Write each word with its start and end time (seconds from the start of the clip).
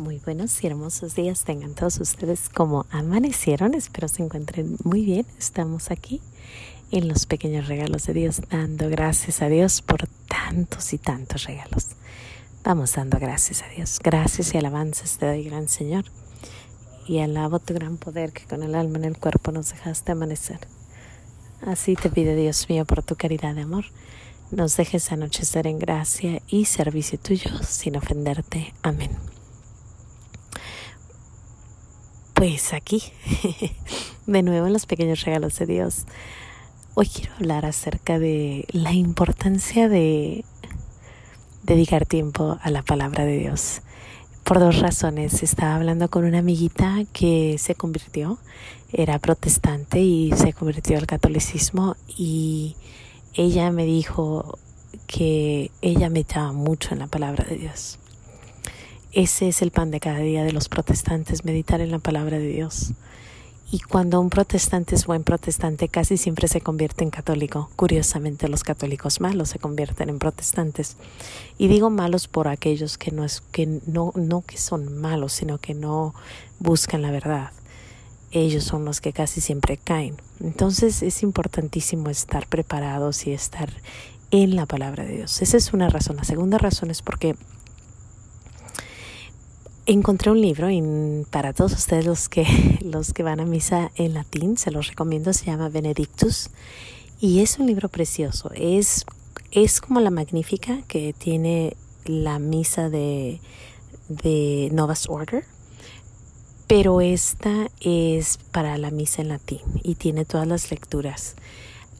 Muy 0.00 0.18
buenos 0.18 0.64
y 0.64 0.66
hermosos 0.66 1.14
días 1.14 1.44
tengan 1.44 1.74
todos 1.74 2.00
ustedes 2.00 2.48
como 2.48 2.86
amanecieron. 2.90 3.74
Espero 3.74 4.08
se 4.08 4.22
encuentren 4.22 4.78
muy 4.82 5.04
bien. 5.04 5.26
Estamos 5.38 5.90
aquí 5.90 6.22
en 6.90 7.06
los 7.06 7.26
pequeños 7.26 7.68
regalos 7.68 8.06
de 8.06 8.14
Dios, 8.14 8.40
dando 8.50 8.88
gracias 8.88 9.42
a 9.42 9.50
Dios 9.50 9.82
por 9.82 10.08
tantos 10.26 10.94
y 10.94 10.98
tantos 10.98 11.44
regalos. 11.44 11.88
Vamos 12.64 12.94
dando 12.94 13.18
gracias 13.18 13.60
a 13.60 13.68
Dios. 13.68 13.98
Gracias 14.02 14.54
y 14.54 14.56
alabanzas 14.56 15.18
te 15.18 15.26
doy, 15.26 15.44
gran 15.44 15.68
Señor. 15.68 16.06
Y 17.06 17.18
alabo 17.18 17.58
tu 17.58 17.74
gran 17.74 17.98
poder 17.98 18.32
que 18.32 18.46
con 18.46 18.62
el 18.62 18.76
alma 18.76 18.96
en 18.96 19.04
el 19.04 19.18
cuerpo 19.18 19.52
nos 19.52 19.68
dejaste 19.68 20.12
amanecer. 20.12 20.60
Así 21.60 21.94
te 21.94 22.08
pide 22.08 22.34
Dios 22.34 22.70
mío 22.70 22.86
por 22.86 23.02
tu 23.02 23.16
caridad 23.16 23.54
de 23.54 23.60
amor. 23.60 23.84
Nos 24.50 24.78
dejes 24.78 25.12
anochecer 25.12 25.66
en 25.66 25.78
gracia 25.78 26.40
y 26.48 26.64
servicio 26.64 27.18
tuyo 27.18 27.50
sin 27.62 27.96
ofenderte. 27.96 28.72
Amén. 28.80 29.10
Pues 32.40 32.72
aquí, 32.72 33.02
de 34.26 34.42
nuevo 34.42 34.66
en 34.66 34.72
los 34.72 34.86
pequeños 34.86 35.26
regalos 35.26 35.58
de 35.58 35.66
Dios. 35.66 36.06
Hoy 36.94 37.06
quiero 37.06 37.34
hablar 37.34 37.66
acerca 37.66 38.18
de 38.18 38.64
la 38.72 38.94
importancia 38.94 39.90
de 39.90 40.46
dedicar 41.64 42.06
tiempo 42.06 42.56
a 42.62 42.70
la 42.70 42.82
palabra 42.82 43.26
de 43.26 43.36
Dios. 43.36 43.82
Por 44.42 44.58
dos 44.58 44.78
razones. 44.78 45.42
Estaba 45.42 45.74
hablando 45.74 46.08
con 46.08 46.24
una 46.24 46.38
amiguita 46.38 47.04
que 47.12 47.56
se 47.58 47.74
convirtió, 47.74 48.38
era 48.90 49.18
protestante 49.18 50.00
y 50.00 50.32
se 50.34 50.54
convirtió 50.54 50.96
al 50.96 51.06
catolicismo 51.06 51.94
y 52.08 52.74
ella 53.34 53.70
me 53.70 53.84
dijo 53.84 54.58
que 55.06 55.70
ella 55.82 56.08
meditaba 56.08 56.52
mucho 56.52 56.94
en 56.94 57.00
la 57.00 57.06
palabra 57.06 57.44
de 57.44 57.56
Dios. 57.56 57.99
Ese 59.12 59.48
es 59.48 59.60
el 59.60 59.72
pan 59.72 59.90
de 59.90 59.98
cada 59.98 60.20
día 60.20 60.44
de 60.44 60.52
los 60.52 60.68
protestantes, 60.68 61.44
meditar 61.44 61.80
en 61.80 61.90
la 61.90 61.98
palabra 61.98 62.38
de 62.38 62.46
Dios. 62.46 62.92
Y 63.72 63.80
cuando 63.80 64.20
un 64.20 64.30
protestante 64.30 64.94
es 64.94 65.06
buen 65.06 65.24
protestante, 65.24 65.88
casi 65.88 66.16
siempre 66.16 66.46
se 66.46 66.60
convierte 66.60 67.02
en 67.02 67.10
católico. 67.10 67.70
Curiosamente, 67.74 68.48
los 68.48 68.62
católicos 68.62 69.20
malos 69.20 69.48
se 69.48 69.58
convierten 69.58 70.10
en 70.10 70.20
protestantes. 70.20 70.96
Y 71.58 71.66
digo 71.66 71.90
malos 71.90 72.28
por 72.28 72.46
aquellos 72.46 72.98
que 72.98 73.10
no 73.10 73.24
es 73.24 73.42
que 73.52 73.80
no 73.86 74.12
no 74.14 74.42
que 74.42 74.58
son 74.58 74.96
malos, 74.96 75.32
sino 75.32 75.58
que 75.58 75.74
no 75.74 76.14
buscan 76.60 77.02
la 77.02 77.10
verdad. 77.10 77.50
Ellos 78.30 78.62
son 78.62 78.84
los 78.84 79.00
que 79.00 79.12
casi 79.12 79.40
siempre 79.40 79.76
caen. 79.76 80.16
Entonces 80.38 81.02
es 81.02 81.24
importantísimo 81.24 82.10
estar 82.10 82.46
preparados 82.46 83.26
y 83.26 83.32
estar 83.32 83.72
en 84.30 84.54
la 84.54 84.66
palabra 84.66 85.04
de 85.04 85.16
Dios. 85.16 85.42
Esa 85.42 85.56
es 85.56 85.72
una 85.72 85.88
razón. 85.88 86.16
La 86.16 86.24
segunda 86.24 86.58
razón 86.58 86.90
es 86.90 87.02
porque 87.02 87.36
encontré 89.92 90.30
un 90.30 90.40
libro 90.40 90.68
para 91.30 91.52
todos 91.52 91.72
ustedes 91.72 92.06
los 92.06 92.28
que, 92.28 92.46
los 92.84 93.12
que 93.12 93.22
van 93.22 93.40
a 93.40 93.44
misa 93.44 93.90
en 93.96 94.14
latín, 94.14 94.56
se 94.56 94.70
los 94.70 94.88
recomiendo, 94.88 95.32
se 95.32 95.46
llama 95.46 95.68
Benedictus 95.68 96.50
y 97.20 97.40
es 97.40 97.58
un 97.58 97.66
libro 97.66 97.88
precioso. 97.88 98.50
Es, 98.54 99.04
es 99.50 99.80
como 99.80 100.00
la 100.00 100.10
magnífica 100.10 100.82
que 100.86 101.12
tiene 101.12 101.76
la 102.04 102.38
misa 102.38 102.88
de, 102.88 103.40
de 104.08 104.70
Novas 104.72 105.08
Order, 105.08 105.44
pero 106.66 107.00
esta 107.00 107.68
es 107.80 108.38
para 108.52 108.78
la 108.78 108.90
misa 108.90 109.22
en 109.22 109.28
latín 109.28 109.60
y 109.82 109.96
tiene 109.96 110.24
todas 110.24 110.46
las 110.46 110.70
lecturas. 110.70 111.34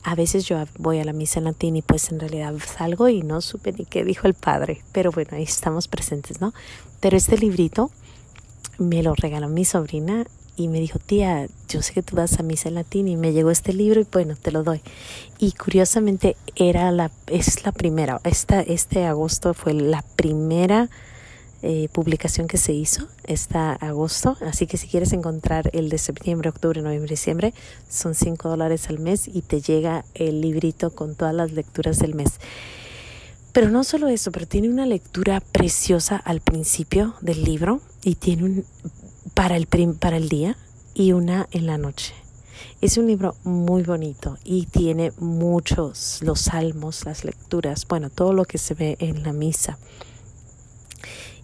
A 0.03 0.15
veces 0.15 0.45
yo 0.45 0.63
voy 0.77 0.99
a 0.99 1.05
la 1.05 1.13
misa 1.13 1.39
en 1.39 1.45
latín 1.45 1.75
y 1.75 1.81
pues 1.81 2.11
en 2.11 2.19
realidad 2.19 2.53
salgo 2.65 3.07
y 3.09 3.21
no 3.21 3.41
supe 3.41 3.71
ni 3.71 3.85
qué 3.85 4.03
dijo 4.03 4.27
el 4.27 4.33
padre, 4.33 4.81
pero 4.91 5.11
bueno, 5.11 5.31
ahí 5.33 5.43
estamos 5.43 5.87
presentes, 5.87 6.41
¿no? 6.41 6.53
Pero 6.99 7.17
este 7.17 7.37
librito 7.37 7.91
me 8.77 9.03
lo 9.03 9.13
regaló 9.13 9.47
mi 9.47 9.63
sobrina 9.63 10.25
y 10.55 10.67
me 10.67 10.79
dijo, 10.79 10.99
tía, 10.99 11.47
yo 11.69 11.81
sé 11.81 11.93
que 11.93 12.03
tú 12.03 12.15
vas 12.15 12.39
a 12.39 12.43
misa 12.43 12.69
en 12.69 12.75
latín 12.75 13.07
y 13.07 13.15
me 13.15 13.31
llegó 13.31 13.51
este 13.51 13.73
libro 13.73 14.01
y 14.01 14.07
bueno, 14.11 14.35
te 14.35 14.51
lo 14.51 14.63
doy. 14.63 14.81
Y 15.39 15.53
curiosamente 15.53 16.35
era 16.55 16.91
la, 16.91 17.11
es 17.27 17.65
la 17.65 17.71
primera, 17.71 18.19
esta, 18.23 18.61
este 18.61 19.05
agosto 19.05 19.53
fue 19.53 19.73
la 19.73 20.03
primera 20.15 20.89
eh, 21.63 21.89
publicación 21.91 22.47
que 22.47 22.57
se 22.57 22.73
hizo 22.73 23.07
está 23.23 23.73
agosto. 23.73 24.37
Así 24.41 24.67
que 24.67 24.77
si 24.77 24.87
quieres 24.87 25.13
encontrar 25.13 25.69
el 25.73 25.89
de 25.89 25.97
septiembre, 25.97 26.49
octubre, 26.49 26.81
noviembre, 26.81 27.11
diciembre, 27.11 27.53
son 27.89 28.15
5 28.15 28.49
dólares 28.49 28.89
al 28.89 28.99
mes 28.99 29.27
y 29.27 29.41
te 29.41 29.61
llega 29.61 30.05
el 30.13 30.41
librito 30.41 30.91
con 30.95 31.15
todas 31.15 31.35
las 31.35 31.51
lecturas 31.51 31.99
del 31.99 32.15
mes. 32.15 32.39
Pero 33.53 33.69
no 33.69 33.83
solo 33.83 34.07
eso, 34.07 34.31
pero 34.31 34.47
tiene 34.47 34.69
una 34.69 34.85
lectura 34.85 35.41
preciosa 35.41 36.15
al 36.15 36.39
principio 36.39 37.15
del 37.21 37.43
libro 37.43 37.81
y 38.03 38.15
tiene 38.15 38.43
un 38.43 38.65
para 39.33 39.57
el, 39.57 39.67
para 39.99 40.17
el 40.17 40.29
día 40.29 40.57
y 40.93 41.11
una 41.11 41.47
en 41.51 41.67
la 41.67 41.77
noche. 41.77 42.13
Es 42.79 42.97
un 42.97 43.07
libro 43.07 43.35
muy 43.43 43.83
bonito 43.83 44.37
y 44.43 44.65
tiene 44.65 45.11
muchos, 45.19 46.19
los 46.21 46.41
salmos, 46.41 47.05
las 47.05 47.23
lecturas, 47.23 47.87
bueno, 47.87 48.09
todo 48.09 48.33
lo 48.33 48.45
que 48.45 48.57
se 48.57 48.73
ve 48.73 48.97
en 48.99 49.23
la 49.23 49.33
misa. 49.33 49.77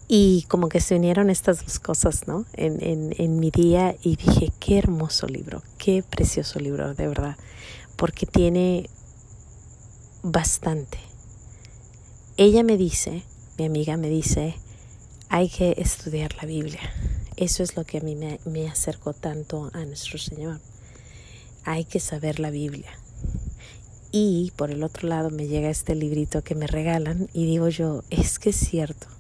Y 0.08 0.44
como 0.48 0.70
que 0.70 0.80
se 0.80 0.96
unieron 0.96 1.30
estas 1.30 1.66
dos 1.66 1.80
cosas, 1.80 2.28
¿no? 2.28 2.46
En, 2.54 2.82
en, 2.82 3.14
en 3.18 3.40
mi 3.40 3.52
día 3.52 3.96
y 4.02 4.16
dije, 4.16 4.54
qué 4.60 4.78
hermoso 4.78 5.28
libro, 5.28 5.62
qué 5.78 6.02
precioso 6.02 6.60
libro, 6.60 6.94
de 6.94 7.08
verdad, 7.08 7.36
porque 7.98 8.26
tiene 8.26 8.90
bastante. 10.24 10.98
Ella 12.38 12.64
me 12.64 12.78
dice, 12.78 13.24
mi 13.58 13.66
amiga 13.66 13.98
me 13.98 14.08
dice, 14.08 14.56
hay 15.28 15.50
que 15.50 15.76
estudiar 15.78 16.36
la 16.36 16.46
Biblia. 16.46 16.80
Eso 17.36 17.62
es 17.62 17.76
lo 17.76 17.84
que 17.84 17.98
a 17.98 18.02
mí 18.02 18.16
me, 18.16 18.40
me 18.46 18.70
acercó 18.70 19.14
tanto 19.14 19.70
a 19.74 19.84
nuestro 19.84 20.18
Señor. 20.18 20.62
Hay 21.66 21.84
que 21.84 22.00
saber 22.00 22.40
la 22.40 22.50
Biblia. 22.50 22.92
Y 24.14 24.54
por 24.56 24.72
el 24.72 24.84
otro 24.84 25.10
lado 25.10 25.32
me 25.32 25.48
llega 25.48 25.70
este 25.70 25.96
librito 25.96 26.44
que 26.44 26.56
me 26.56 26.66
regalan 26.66 27.28
y 27.34 27.46
digo 27.46 27.68
yo, 27.68 28.04
es 28.10 28.40
que 28.40 28.52
es 28.52 28.56
cierto 28.56 29.17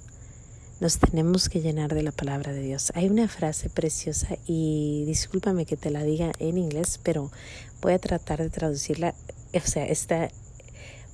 nos 0.80 1.00
tenemos 1.00 1.50
que 1.50 1.62
llenar 1.62 1.94
de 1.94 2.04
la 2.04 2.12
palabra 2.12 2.54
de 2.54 2.62
Dios. 2.62 2.92
Hay 2.94 3.10
una 3.10 3.28
frase 3.28 3.70
preciosa 3.70 4.38
y 4.46 5.04
discúlpame 5.06 5.66
que 5.66 5.78
te 5.78 5.90
la 5.90 6.04
diga 6.04 6.32
en 6.40 6.58
inglés, 6.58 7.00
pero 7.02 7.32
voy 7.82 7.94
a 7.94 8.00
tratar 8.00 8.42
de 8.42 8.50
traducirla. 8.50 9.16
O 9.54 9.68
sea, 9.68 9.86
está, 9.86 10.30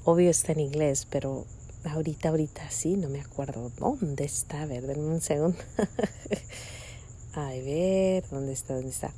obvio 0.04 0.30
está 0.30 0.52
en 0.52 0.60
inglés, 0.60 1.08
pero 1.10 1.46
ahorita, 1.86 2.30
ahorita 2.30 2.70
sí, 2.72 2.98
no 2.98 3.10
me 3.10 3.22
acuerdo 3.22 3.72
dónde 3.80 4.26
está. 4.26 4.64
A 4.64 4.66
ver, 4.66 4.86
denme 4.86 5.08
un 5.08 5.22
segundo. 5.22 5.58
a 7.34 7.48
ver, 7.48 8.26
¿dónde 8.30 8.52
está? 8.52 8.74
¿Dónde 8.74 8.90
está? 8.90 9.14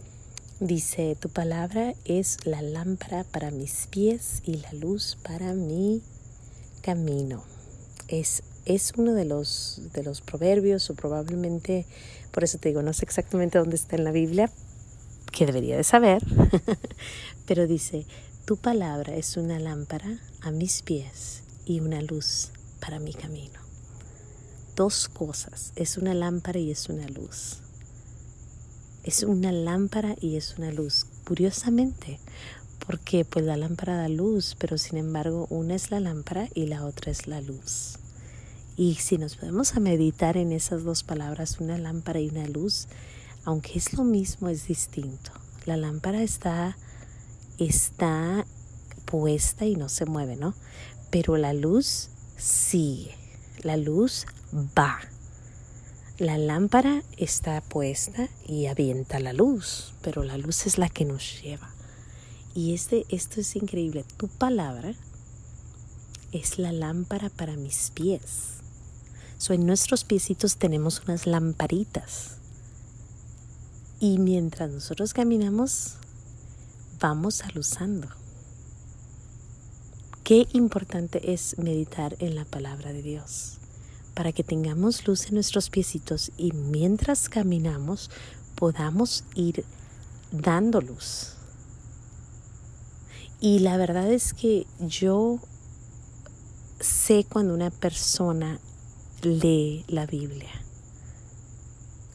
Dice, 0.60 1.18
tu 1.20 1.30
palabra 1.30 1.96
es 2.06 2.46
la 2.46 2.62
lámpara 2.62 3.24
para 3.24 3.52
mis 3.52 3.88
pies 3.88 4.42
y 4.46 4.58
la 4.58 4.72
luz 4.74 5.18
para 5.24 5.54
mi 5.54 6.04
camino. 6.82 7.44
Es 8.08 8.44
es 8.66 8.94
uno 8.98 9.14
de 9.14 9.26
los, 9.26 9.82
de 9.94 10.04
los 10.04 10.22
proverbios 10.22 10.90
o 10.90 10.96
probablemente, 10.96 11.86
por 12.32 12.44
eso 12.44 12.58
te 12.58 12.70
digo, 12.70 12.82
no 12.82 12.94
sé 12.94 13.06
exactamente 13.06 13.60
dónde 13.60 13.76
está 13.76 13.96
en 13.96 14.04
la 14.04 14.12
Biblia, 14.12 14.50
que 15.32 15.46
debería 15.46 15.78
de 15.78 15.84
saber, 15.84 16.24
pero 17.46 17.68
dice, 17.68 18.06
tu 18.46 18.58
palabra 18.58 19.16
es 19.16 19.38
una 19.38 19.60
lámpara 19.60 20.20
a 20.42 20.52
mis 20.52 20.82
pies 20.82 21.44
y 21.66 21.80
una 21.80 22.02
luz 22.02 22.52
para 22.80 23.00
mi 23.00 23.14
camino. 23.14 23.60
Dos 24.76 25.08
cosas, 25.10 25.72
es 25.76 25.98
una 25.98 26.14
lámpara 26.14 26.60
y 26.60 26.72
es 26.72 26.90
una 26.90 27.08
luz. 27.08 27.60
Es 29.04 29.24
una 29.24 29.52
lámpara 29.52 30.16
y 30.20 30.36
es 30.36 30.58
una 30.58 30.72
luz. 30.72 31.06
Curiosamente, 31.26 32.20
porque 32.86 33.26
pues 33.26 33.46
la 33.46 33.58
lámpara 33.58 33.98
da 33.98 34.10
luz, 34.10 34.56
pero 34.60 34.78
sin 34.78 34.98
embargo 34.98 35.48
una 35.50 35.76
es 35.76 35.92
la 35.92 36.00
lámpara 36.00 36.50
y 36.54 36.68
la 36.68 36.86
otra 36.86 37.12
es 37.12 37.28
la 37.28 37.42
luz. 37.42 37.98
Y 38.78 38.96
si 38.96 39.18
nos 39.18 39.38
podemos 39.38 39.76
a 39.76 39.80
meditar 39.80 40.36
en 40.36 40.52
esas 40.52 40.84
dos 40.84 41.04
palabras, 41.04 41.62
una 41.62 41.78
lámpara 41.78 42.20
y 42.20 42.28
una 42.28 42.46
luz, 42.48 42.88
aunque 43.46 43.78
es 43.78 43.94
lo 43.94 44.04
mismo, 44.04 44.50
es 44.50 44.68
distinto. 44.68 45.32
La 45.66 45.78
lámpara 45.78 46.22
está, 46.24 46.78
está 47.58 48.46
puesta 49.06 49.66
y 49.66 49.78
no 49.78 49.88
se 49.88 50.06
mueve, 50.06 50.36
¿no? 50.36 50.54
Pero 51.10 51.38
la 51.38 51.54
luz 51.54 52.10
sigue, 52.36 53.16
la 53.64 53.78
luz 53.78 54.26
va. 54.78 55.00
La 56.18 56.38
lámpara 56.38 57.02
está 57.18 57.62
puesta 57.62 58.28
y 58.46 58.66
avienta 58.66 59.22
la 59.22 59.32
luz, 59.32 59.94
pero 60.02 60.24
la 60.24 60.38
luz 60.38 60.66
es 60.66 60.78
la 60.78 60.90
que 60.90 61.06
nos 61.06 61.42
lleva. 61.42 61.74
Y 62.54 62.74
este, 62.74 63.06
esto 63.08 63.40
es 63.40 63.56
increíble. 63.56 64.04
Tu 64.18 64.28
palabra 64.28 64.94
es 66.34 66.60
la 66.60 66.74
lámpara 66.74 67.30
para 67.30 67.56
mis 67.56 67.92
pies 67.92 68.65
en 69.50 69.66
nuestros 69.66 70.04
piecitos 70.04 70.58
tenemos 70.58 71.02
unas 71.06 71.28
lamparitas. 71.28 72.38
Y 74.00 74.18
mientras 74.18 74.72
nosotros 74.72 75.14
caminamos, 75.14 75.96
vamos 77.00 77.44
aluzando. 77.44 78.08
Qué 80.24 80.48
importante 80.54 81.34
es 81.34 81.58
meditar 81.60 82.16
en 82.20 82.36
la 82.36 82.46
palabra 82.46 82.92
de 82.94 83.02
Dios. 83.02 83.60
para 84.16 84.32
que 84.32 84.46
tengamos 84.46 85.06
luz 85.06 85.28
en 85.28 85.34
nuestros 85.34 85.70
piecitos 85.70 86.32
y 86.38 86.54
mientras 86.54 87.28
caminamos 87.28 88.10
podamos 88.56 89.26
ir 89.36 89.66
dando 90.32 90.80
luz. 90.80 91.34
Y 93.42 93.60
la 93.60 93.76
verdad 93.76 94.10
es 94.12 94.34
que 94.34 94.66
yo 94.80 95.40
sé 96.80 97.26
cuando 97.28 97.54
una 97.54 97.70
persona 97.72 98.60
lee 99.26 99.84
la 99.88 100.06
Biblia. 100.06 100.52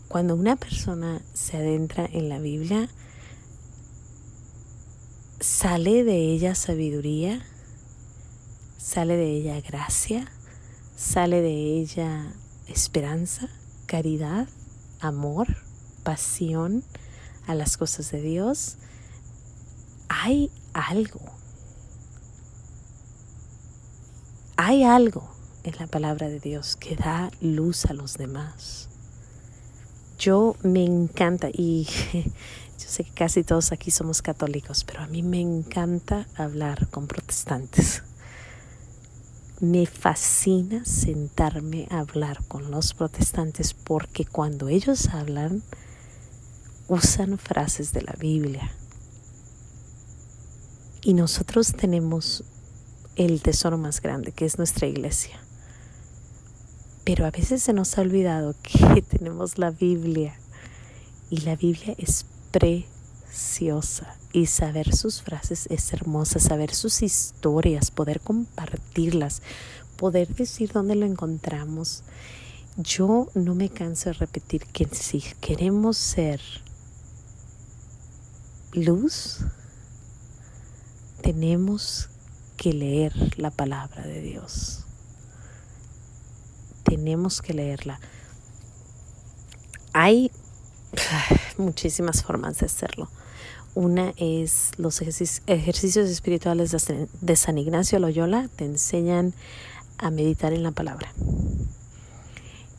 Cuando 0.09 0.35
una 0.35 0.57
persona 0.57 1.21
se 1.35 1.57
adentra 1.57 2.07
en 2.07 2.29
la 2.29 2.39
Biblia, 2.39 2.89
sale 5.41 6.05
de 6.05 6.33
ella 6.33 6.55
sabiduría, 6.55 7.45
sale 8.79 9.17
de 9.17 9.31
ella 9.33 9.61
gracia, 9.61 10.27
sale 10.97 11.43
de 11.43 11.81
ella 11.81 12.33
esperanza, 12.67 13.49
caridad, 13.87 14.49
amor, 15.01 15.49
pasión 16.03 16.85
a 17.47 17.55
las 17.55 17.77
cosas 17.77 18.11
de 18.11 18.21
Dios. 18.21 18.77
Hay 20.09 20.51
algo. 20.73 21.21
Hay 24.57 24.85
algo 24.85 25.40
en 25.65 25.75
la 25.79 25.87
palabra 25.87 26.29
de 26.29 26.41
Dios 26.41 26.77
que 26.77 26.97
da 26.97 27.31
luz 27.41 27.87
a 27.87 27.93
los 27.93 28.17
demás. 28.17 28.89
Yo 30.19 30.57
me 30.63 30.85
encanta 30.85 31.49
y 31.53 31.89
yo 32.13 32.87
sé 32.87 33.05
que 33.05 33.13
casi 33.13 33.43
todos 33.43 33.73
aquí 33.73 33.91
somos 33.91 34.23
católicos, 34.23 34.85
pero 34.85 35.01
a 35.01 35.07
mí 35.07 35.23
me 35.23 35.41
encanta 35.41 36.27
hablar 36.37 36.89
con 36.89 37.07
protestantes. 37.07 38.03
Me 39.61 39.87
fascina 39.87 40.85
sentarme 40.85 41.87
a 41.91 42.01
hablar 42.01 42.45
con 42.49 42.71
los 42.71 42.95
protestantes 42.95 43.75
porque 43.75 44.25
cuando 44.25 44.69
ellos 44.69 45.09
hablan 45.09 45.63
usan 46.89 47.39
frases 47.39 47.93
de 47.93 48.03
la 48.03 48.15
Biblia. 48.19 48.73
Y 51.03 51.15
nosotros 51.15 51.73
tenemos 51.73 52.45
el 53.17 53.41
tesoro 53.43 53.79
más 53.79 54.03
grande, 54.03 54.33
que 54.33 54.45
es 54.45 54.59
nuestra 54.59 54.87
iglesia. 54.87 55.41
Pero 57.11 57.27
a 57.27 57.33
veces 57.33 57.61
se 57.61 57.73
nos 57.73 57.99
ha 57.99 58.03
olvidado 58.03 58.55
que 58.63 59.03
tenemos 59.09 59.59
la 59.59 59.73
Biblia. 59.73 60.39
Y 61.29 61.39
la 61.39 61.57
Biblia 61.57 61.93
es 61.99 62.25
preciosa. 62.53 64.17
Y 64.33 64.47
saber 64.47 64.95
sus 64.95 65.21
frases 65.21 65.67
es 65.71 65.93
hermosa, 65.93 66.39
saber 66.39 66.73
sus 66.73 67.03
historias, 67.03 67.91
poder 67.91 68.21
compartirlas, 68.21 69.43
poder 69.97 70.29
decir 70.37 70.71
dónde 70.71 70.95
lo 70.95 71.05
encontramos. 71.05 72.05
Yo 72.77 73.27
no 73.35 73.57
me 73.57 73.71
canso 73.71 74.11
de 74.11 74.13
repetir 74.13 74.65
que 74.67 74.87
si 74.93 75.21
queremos 75.41 75.97
ser 75.97 76.41
luz, 78.73 79.39
tenemos 81.23 82.09
que 82.57 82.73
leer 82.73 83.37
la 83.37 83.51
palabra 83.51 84.07
de 84.07 84.21
Dios 84.21 84.85
tenemos 86.91 87.41
que 87.41 87.55
leerla. 87.55 88.01
Hay 89.93 90.33
muchísimas 91.57 92.25
formas 92.25 92.59
de 92.59 92.67
hacerlo. 92.67 93.09
Una 93.77 94.13
es 94.17 94.73
los 94.77 95.01
ejercicios 95.01 96.11
espirituales 96.11 96.75
de 97.21 97.37
San 97.37 97.59
Ignacio 97.59 98.01
Loyola, 98.01 98.49
te 98.57 98.65
enseñan 98.65 99.33
a 99.99 100.11
meditar 100.11 100.53
en 100.53 100.65
la 100.65 100.73
palabra. 100.73 101.13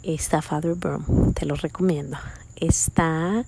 Está 0.03 0.41
Father 0.41 0.75
Broom, 0.75 1.33
te 1.33 1.45
lo 1.45 1.55
recomiendo. 1.55 2.17
Está 2.57 3.45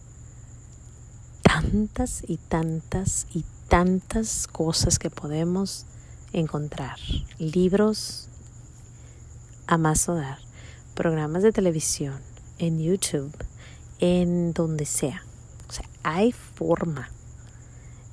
tantas 1.41 2.23
y 2.25 2.37
tantas 2.37 3.27
y 3.33 3.43
tantas 3.67 4.47
cosas 4.47 4.97
que 4.97 5.09
podemos 5.09 5.85
encontrar. 6.31 6.97
Libros 7.37 8.29
a 9.67 9.77
más 9.77 10.05
dar 10.05 10.52
programas 10.93 11.43
de 11.43 11.51
televisión, 11.51 12.19
en 12.59 12.79
YouTube, 12.79 13.33
en 13.99 14.53
donde 14.53 14.85
sea. 14.85 15.23
O 15.67 15.71
sea, 15.73 15.85
hay 16.03 16.31
forma. 16.31 17.09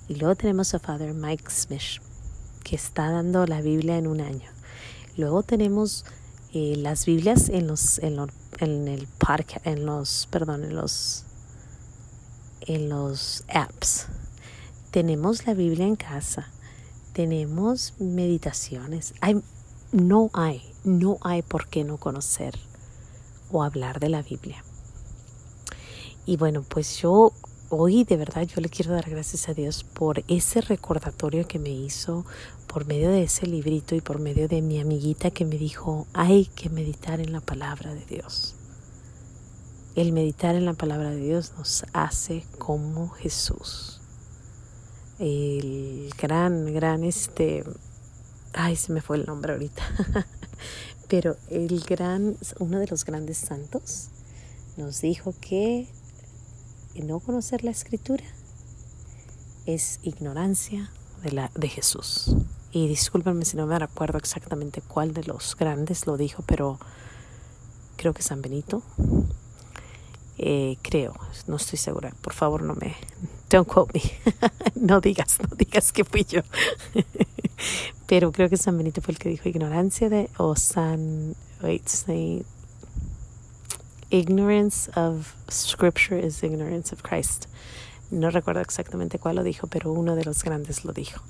Y 0.09 0.17
luego 0.17 0.35
tenemos 0.35 0.75
a 0.75 0.79
Father 0.79 1.15
Mike 1.15 1.50
Smith, 1.50 2.03
que 2.65 2.77
está 2.77 3.11
dando 3.11 3.47
la 3.47 3.61
Biblia 3.61 3.97
en 3.99 4.06
un 4.06 4.21
año. 4.21 4.50
Luego 5.17 5.43
tenemos 5.43 6.05
eh, 6.53 6.75
las 6.77 7.06
Biblias 7.06 7.49
en 7.49 7.67
los 7.67 7.99
en, 7.99 8.19
en 8.59 8.88
el 8.88 9.06
podcast, 9.06 9.67
en 9.67 9.87
los 9.87 10.26
perdón, 10.31 10.65
en 10.65 10.75
los 10.75 11.25
en 12.62 12.88
los 12.88 13.44
apps. 13.49 14.06
Tenemos 14.91 15.47
la 15.47 15.55
Biblia 15.55 15.87
en 15.87 15.97
casa. 15.97 16.49
Tenemos 17.12 17.94
meditaciones. 17.99 19.15
Hay 19.21 19.43
no 19.93 20.31
hay, 20.33 20.62
no 20.85 21.19
hay 21.23 21.43
por 21.43 21.69
qué 21.69 21.85
no 21.85 21.99
conocer 21.99 22.70
o 23.50 23.62
hablar 23.62 24.00
de 24.00 24.08
la 24.08 24.23
Biblia. 24.23 24.64
Y 26.26 26.37
bueno, 26.37 26.62
pues 26.62 26.99
yo 26.99 27.32
hoy 27.70 28.05
de 28.05 28.17
verdad 28.17 28.43
yo 28.43 28.61
le 28.61 28.69
quiero 28.69 28.93
dar 28.93 29.08
gracias 29.08 29.49
a 29.49 29.55
Dios 29.55 29.85
por 29.85 30.25
ese 30.29 30.61
recordatorio 30.61 31.47
que 31.47 31.58
me 31.58 31.70
hizo 31.70 32.25
por 32.67 32.87
medio 32.87 33.11
de 33.11 33.25
ese 33.25 33.47
librito 33.47 33.94
y 33.94 34.00
por 34.00 34.20
medio 34.20 34.47
de 34.47 34.62
mi 34.62 34.81
amiguita 34.81 35.31
que 35.31 35.44
me 35.44 35.56
dijo, 35.56 36.06
hay 36.12 36.47
que 36.47 36.69
meditar 36.69 37.20
en 37.20 37.32
la 37.32 37.41
palabra 37.41 37.94
de 37.94 38.05
Dios. 38.05 38.55
El 39.97 40.12
meditar 40.12 40.55
en 40.55 40.67
la 40.67 40.75
palabra 40.75 41.11
de 41.11 41.20
Dios 41.20 41.52
nos 41.58 41.85
hace 41.93 42.44
como 42.58 43.08
Jesús. 43.11 44.00
El 45.19 46.11
gran, 46.17 46.73
gran, 46.73 47.02
este, 47.02 47.64
ay, 48.52 48.76
se 48.76 48.93
me 48.93 49.00
fue 49.00 49.17
el 49.17 49.26
nombre 49.26 49.52
ahorita. 49.52 49.82
Pero 51.09 51.37
el 51.49 51.81
gran, 51.81 52.37
uno 52.59 52.79
de 52.79 52.87
los 52.87 53.05
grandes 53.05 53.39
santos 53.39 54.09
nos 54.77 55.01
dijo 55.01 55.35
que 55.41 55.89
no 56.95 57.21
conocer 57.21 57.65
la 57.65 57.71
escritura 57.71 58.25
es 59.67 60.01
ignorancia 60.03 60.91
de, 61.23 61.33
la, 61.33 61.51
de 61.55 61.69
Jesús. 61.69 62.35
Y 62.73 62.87
discúlpenme 62.89 63.45
si 63.45 63.57
no 63.57 63.67
me 63.67 63.79
recuerdo 63.79 64.19
exactamente 64.19 64.81
cuál 64.81 65.12
de 65.12 65.25
los 65.25 65.57
grandes 65.57 66.07
lo 66.07 66.17
dijo, 66.17 66.45
pero 66.47 66.79
creo 67.97 68.15
que 68.15 68.23
San 68.23 68.43
Benito. 68.43 68.83
Eh, 70.39 70.79
creo, 70.81 71.15
no 71.47 71.57
estoy 71.57 71.79
segura. 71.79 72.14
Por 72.23 72.33
favor, 72.33 72.62
no 72.62 72.75
me. 72.75 72.97
Don't 73.50 73.69
quote 73.69 73.93
me. 73.93 74.02
no 74.75 75.00
digas, 75.00 75.38
no 75.40 75.55
digas 75.57 75.93
que 75.93 76.05
fui 76.05 76.25
yo. 76.25 76.40
Pero 78.07 78.33
creo 78.33 78.49
que 78.49 78.57
San 78.57 78.76
Benito 78.76 79.00
fue 79.00 79.12
el 79.12 79.19
que 79.19 79.29
dijo 79.29 79.49
ignorancia 79.49 80.09
de, 80.09 80.29
o 80.37 80.57
San, 80.57 81.35
wait, 81.62 81.87
say, 81.87 82.45
ignorance 84.11 84.90
of 84.97 85.35
scripture 85.50 86.19
is 86.19 86.43
ignorance 86.43 86.95
of 86.95 87.02
Christ. 87.02 87.47
No 88.11 88.31
recuerdo 88.31 88.61
exactamente 88.61 89.19
cuál 89.19 89.37
lo 89.37 89.45
dijo, 89.45 89.69
pero 89.69 89.93
uno 89.93 90.17
de 90.17 90.25
los 90.25 90.43
grandes 90.43 90.85
lo 90.85 90.93
dijo. 90.93 91.23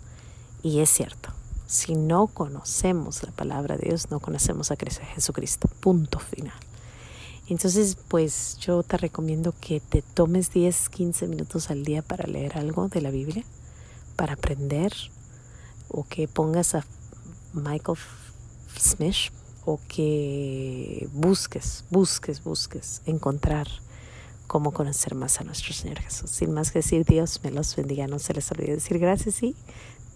Y 0.63 0.81
es 0.81 0.89
cierto, 0.89 1.31
si 1.67 1.95
no 1.95 2.27
conocemos 2.27 3.23
la 3.23 3.33
palabra 3.33 3.77
de 3.77 3.89
Dios, 3.89 4.11
no 4.11 4.19
conocemos 4.19 4.71
a 4.71 4.77
Jesucristo. 5.15 5.69
Punto 5.81 6.19
final. 6.19 6.59
Entonces, 7.49 7.97
pues 8.09 8.57
yo 8.59 8.83
te 8.83 8.97
recomiendo 8.97 9.53
que 9.61 9.81
te 9.81 10.03
tomes 10.03 10.53
10, 10.53 10.89
15 10.89 11.27
minutos 11.27 11.71
al 11.71 11.85
día 11.85 12.01
para 12.01 12.27
leer 12.27 12.57
algo 12.57 12.89
de 12.89 13.01
la 13.01 13.11
Biblia, 13.11 13.45
para 14.17 14.35
aprender, 14.35 14.93
o 15.91 16.05
que 16.05 16.29
pongas 16.29 16.75
a 16.75 16.85
Michael 17.53 17.99
Smith 18.79 19.33
o 19.65 19.79
que 19.89 21.09
busques, 21.13 21.85
busques, 21.91 22.43
busques 22.43 23.03
encontrar 23.07 23.69
cómo 24.47 24.73
conocer 24.73 25.15
más 25.15 25.41
a 25.41 25.45
nuestro 25.45 25.73
Señor 25.73 26.01
Jesús. 26.01 26.31
Sin 26.31 26.53
más 26.53 26.73
que 26.73 26.81
decir, 26.81 27.05
Dios 27.05 27.41
me 27.45 27.51
los 27.51 27.77
bendiga. 27.77 28.07
No 28.07 28.19
se 28.19 28.35
les 28.35 28.51
olvide 28.51 28.75
decir 28.75 28.99
gracias 28.99 29.43
y 29.43 29.55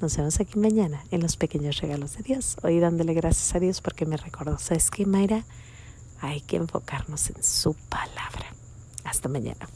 nos 0.01 0.17
vemos 0.17 0.41
aquí 0.41 0.59
mañana 0.59 1.05
en 1.11 1.21
los 1.21 1.37
pequeños 1.37 1.81
regalos 1.81 2.17
de 2.17 2.25
Dios. 2.25 2.57
Hoy 2.63 2.81
dándole 2.81 3.15
gracias 3.15 3.55
a 3.55 3.61
Dios 3.61 3.81
porque 3.81 4.07
me 4.07 4.17
recordó, 4.17 4.59
¿sabes 4.59 4.91
qué, 4.91 5.07
Mayra? 5.07 5.45
Hay 6.21 6.41
que 6.41 6.57
enfocarnos 6.57 7.31
en 7.31 7.43
su 7.43 7.75
palabra. 7.89 8.55
Hasta 9.05 9.29
mañana. 9.29 9.69